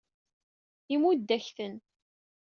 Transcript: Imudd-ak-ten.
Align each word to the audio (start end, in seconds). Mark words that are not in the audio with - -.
Imudd-ak-ten. 0.93 1.75